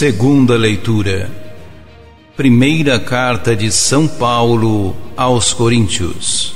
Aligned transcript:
Segunda 0.00 0.56
leitura. 0.56 1.30
Primeira 2.34 2.98
carta 2.98 3.54
de 3.54 3.70
São 3.70 4.08
Paulo 4.08 4.96
aos 5.14 5.52
Coríntios. 5.52 6.54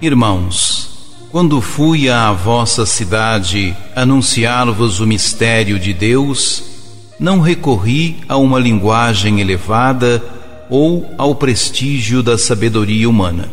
Irmãos, 0.00 1.20
quando 1.30 1.60
fui 1.60 2.08
à 2.08 2.32
vossa 2.32 2.86
cidade 2.86 3.76
anunciar-vos 3.94 5.00
o 5.00 5.06
mistério 5.06 5.78
de 5.78 5.92
Deus, 5.92 6.62
não 7.20 7.40
recorri 7.40 8.16
a 8.26 8.38
uma 8.38 8.58
linguagem 8.58 9.38
elevada 9.38 10.24
ou 10.70 11.12
ao 11.18 11.34
prestígio 11.34 12.22
da 12.22 12.38
sabedoria 12.38 13.06
humana. 13.06 13.50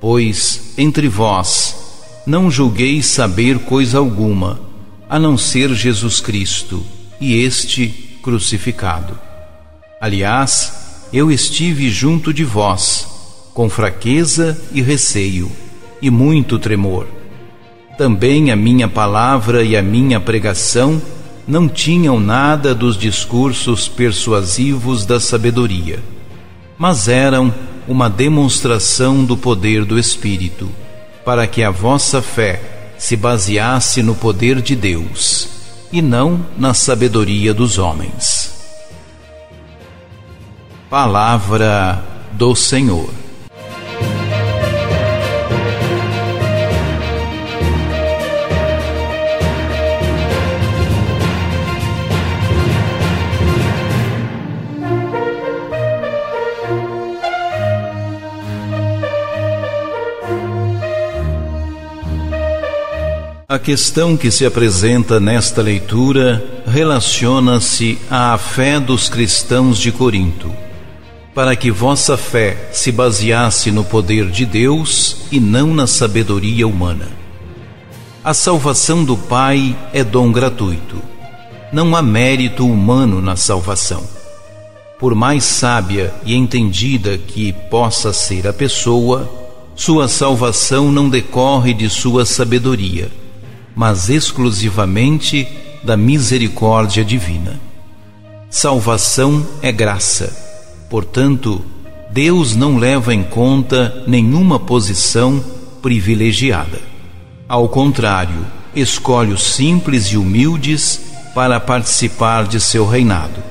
Pois, 0.00 0.72
entre 0.78 1.06
vós, 1.06 2.22
não 2.26 2.50
julgueis 2.50 3.04
saber 3.04 3.58
coisa 3.58 3.98
alguma, 3.98 4.58
a 5.06 5.18
não 5.18 5.36
ser 5.36 5.68
Jesus 5.74 6.18
Cristo 6.18 6.82
e 7.24 7.42
este 7.42 8.18
crucificado. 8.22 9.18
Aliás, 9.98 11.06
eu 11.10 11.32
estive 11.32 11.88
junto 11.88 12.34
de 12.34 12.44
vós, 12.44 13.08
com 13.54 13.70
fraqueza 13.70 14.60
e 14.72 14.82
receio, 14.82 15.50
e 16.02 16.10
muito 16.10 16.58
tremor. 16.58 17.06
Também 17.96 18.50
a 18.50 18.56
minha 18.56 18.88
palavra 18.88 19.64
e 19.64 19.74
a 19.74 19.80
minha 19.80 20.20
pregação 20.20 21.00
não 21.48 21.66
tinham 21.66 22.20
nada 22.20 22.74
dos 22.74 22.98
discursos 22.98 23.88
persuasivos 23.88 25.06
da 25.06 25.18
sabedoria, 25.18 26.02
mas 26.76 27.08
eram 27.08 27.54
uma 27.88 28.10
demonstração 28.10 29.24
do 29.24 29.34
poder 29.34 29.86
do 29.86 29.98
Espírito, 29.98 30.68
para 31.24 31.46
que 31.46 31.62
a 31.62 31.70
vossa 31.70 32.20
fé 32.20 32.92
se 32.98 33.16
baseasse 33.16 34.02
no 34.02 34.14
poder 34.14 34.60
de 34.60 34.76
Deus 34.76 35.53
e 35.94 36.02
não 36.02 36.44
na 36.58 36.74
sabedoria 36.74 37.54
dos 37.54 37.78
homens. 37.78 38.52
Palavra 40.90 42.04
do 42.32 42.52
Senhor. 42.56 43.23
A 63.54 63.58
questão 63.60 64.16
que 64.16 64.32
se 64.32 64.44
apresenta 64.44 65.20
nesta 65.20 65.62
leitura 65.62 66.44
relaciona-se 66.66 67.96
à 68.10 68.36
fé 68.36 68.80
dos 68.80 69.08
cristãos 69.08 69.78
de 69.78 69.92
Corinto, 69.92 70.52
para 71.32 71.54
que 71.54 71.70
vossa 71.70 72.16
fé 72.16 72.68
se 72.72 72.90
baseasse 72.90 73.70
no 73.70 73.84
poder 73.84 74.28
de 74.28 74.44
Deus 74.44 75.18
e 75.30 75.38
não 75.38 75.72
na 75.72 75.86
sabedoria 75.86 76.66
humana. 76.66 77.06
A 78.24 78.34
salvação 78.34 79.04
do 79.04 79.16
Pai 79.16 79.76
é 79.92 80.02
dom 80.02 80.32
gratuito. 80.32 81.00
Não 81.72 81.94
há 81.94 82.02
mérito 82.02 82.66
humano 82.66 83.22
na 83.22 83.36
salvação. 83.36 84.02
Por 84.98 85.14
mais 85.14 85.44
sábia 85.44 86.12
e 86.26 86.34
entendida 86.34 87.16
que 87.16 87.52
possa 87.70 88.12
ser 88.12 88.48
a 88.48 88.52
pessoa, 88.52 89.30
sua 89.76 90.08
salvação 90.08 90.90
não 90.90 91.08
decorre 91.08 91.72
de 91.72 91.88
sua 91.88 92.24
sabedoria 92.24 93.22
mas 93.74 94.08
exclusivamente 94.08 95.46
da 95.82 95.96
misericórdia 95.96 97.04
divina. 97.04 97.60
Salvação 98.48 99.44
é 99.60 99.72
graça, 99.72 100.32
portanto, 100.88 101.64
Deus 102.10 102.54
não 102.54 102.76
leva 102.76 103.12
em 103.12 103.24
conta 103.24 104.04
nenhuma 104.06 104.58
posição 104.58 105.44
privilegiada. 105.82 106.80
Ao 107.48 107.68
contrário, 107.68 108.46
escolhe 108.74 109.32
os 109.32 109.42
simples 109.42 110.06
e 110.06 110.16
humildes 110.16 111.00
para 111.34 111.58
participar 111.58 112.46
de 112.46 112.60
seu 112.60 112.86
reinado. 112.86 113.42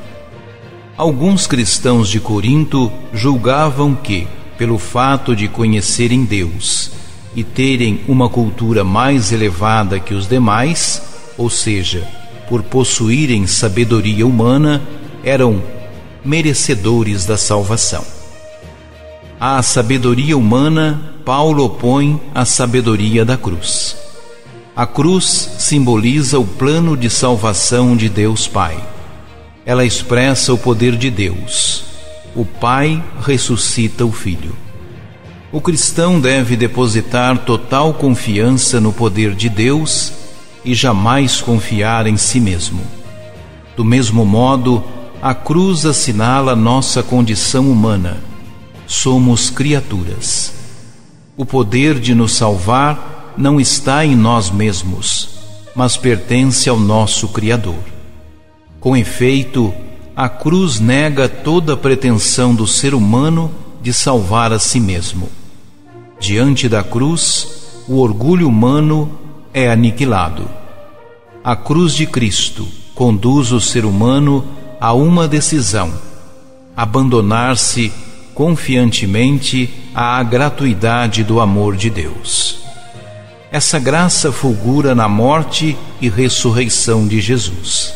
Alguns 0.95 1.45
cristãos 1.45 2.07
de 2.07 2.19
Corinto 2.19 2.91
julgavam 3.13 3.94
que, 3.94 4.28
pelo 4.57 4.78
fato 4.78 5.35
de 5.35 5.47
conhecerem 5.50 6.23
Deus 6.23 7.03
e 7.35 7.44
terem 7.44 8.01
uma 8.07 8.29
cultura 8.29 8.83
mais 8.83 9.31
elevada 9.31 9.99
que 9.99 10.13
os 10.13 10.27
demais, 10.27 11.01
ou 11.38 11.49
seja, 11.49 12.07
por 12.47 12.61
possuírem 12.63 13.47
sabedoria 13.47 14.25
humana, 14.25 14.81
eram 15.23 15.61
merecedores 16.23 17.25
da 17.25 17.38
salvação. 17.38 18.05
À 19.39 19.61
sabedoria 19.61 20.38
humana, 20.38 21.13
Paulo 21.25 21.66
opõe 21.66 22.22
a 22.33 22.45
sabedoria 22.45 23.25
da 23.25 23.38
cruz. 23.38 23.97
A 24.75 24.85
cruz 24.85 25.51
simboliza 25.59 26.39
o 26.39 26.45
plano 26.45 26.97
de 26.97 27.09
salvação 27.09 27.95
de 27.95 28.09
Deus 28.09 28.47
Pai. 28.47 28.77
Ela 29.66 29.85
expressa 29.85 30.53
o 30.53 30.57
poder 30.57 30.95
de 30.95 31.09
Deus. 31.09 31.83
O 32.35 32.43
Pai 32.43 33.03
ressuscita 33.22 34.05
o 34.05 34.11
Filho. 34.11 34.62
O 35.53 35.62
cristão 35.62 36.19
deve 36.19 36.58
depositar 36.58 37.38
total 37.46 37.94
confiança 37.94 38.81
no 38.81 38.91
poder 38.91 39.36
de 39.36 39.47
Deus 39.50 40.12
e 40.66 40.74
jamais 40.74 41.41
confiar 41.41 42.08
em 42.08 42.18
si 42.18 42.40
mesmo. 42.40 42.81
Do 43.78 43.86
mesmo 43.86 44.25
modo, 44.25 44.84
a 45.22 45.36
cruz 45.36 45.86
assinala 45.86 46.56
nossa 46.56 47.03
condição 47.03 47.69
humana. 47.69 48.18
Somos 48.88 49.52
criaturas. 49.52 50.52
O 51.38 51.46
poder 51.46 52.00
de 52.00 52.16
nos 52.16 52.34
salvar 52.34 53.35
não 53.38 53.62
está 53.62 54.03
em 54.03 54.16
nós 54.16 54.50
mesmos, 54.50 55.30
mas 55.75 55.96
pertence 55.96 56.68
ao 56.68 56.80
nosso 56.80 57.28
Criador. 57.28 57.78
Com 58.80 58.97
efeito, 58.97 59.72
a 60.16 60.28
cruz 60.28 60.80
nega 60.80 61.30
toda 61.30 61.78
pretensão 61.78 62.56
do 62.56 62.66
ser 62.66 62.96
humano 62.96 63.52
de 63.84 63.94
salvar 63.94 64.52
a 64.52 64.58
si 64.58 64.80
mesmo. 64.80 65.30
Diante 66.23 66.69
da 66.69 66.81
cruz, 66.81 67.84
o 67.85 68.00
orgulho 68.00 68.47
humano 68.47 69.11
é 69.53 69.69
aniquilado. 69.69 70.50
A 71.44 71.53
cruz 71.53 71.91
de 71.91 72.06
Cristo 72.06 72.66
conduz 72.95 73.51
o 73.51 73.59
ser 73.59 73.84
humano 73.84 74.41
a 74.79 74.94
uma 74.94 75.28
decisão: 75.28 75.94
abandonar-se 76.78 77.91
confiantemente 78.34 79.69
à 79.94 80.23
gratuidade 80.23 81.25
do 81.25 81.41
amor 81.41 81.75
de 81.75 81.89
Deus. 81.89 82.59
Essa 83.51 83.78
graça 83.78 84.31
fulgura 84.31 84.95
na 84.95 85.09
morte 85.09 85.75
e 86.00 86.07
ressurreição 86.07 87.05
de 87.05 87.19
Jesus. 87.19 87.94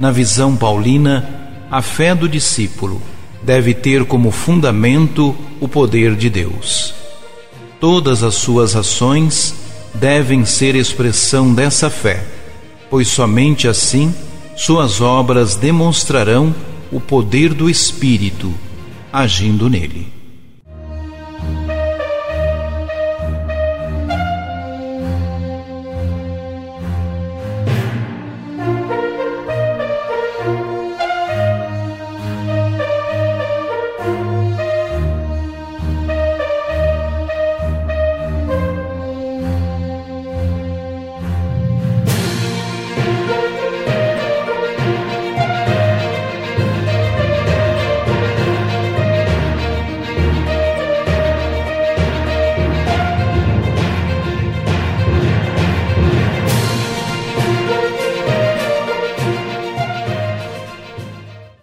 Na 0.00 0.10
visão 0.10 0.56
paulina, 0.56 1.30
a 1.70 1.80
fé 1.80 2.12
do 2.12 2.28
discípulo 2.28 3.00
deve 3.40 3.72
ter 3.72 4.04
como 4.04 4.32
fundamento 4.32 5.32
o 5.60 5.68
poder 5.68 6.16
de 6.16 6.28
Deus. 6.28 6.98
Todas 7.80 8.22
as 8.22 8.34
suas 8.34 8.76
ações 8.76 9.54
devem 9.94 10.44
ser 10.44 10.76
expressão 10.76 11.52
dessa 11.52 11.88
fé, 11.88 12.22
pois 12.90 13.08
somente 13.08 13.66
assim 13.66 14.14
suas 14.54 15.00
obras 15.00 15.56
demonstrarão 15.56 16.54
o 16.92 17.00
poder 17.00 17.54
do 17.54 17.70
Espírito 17.70 18.52
agindo 19.10 19.68
nele. 19.68 20.19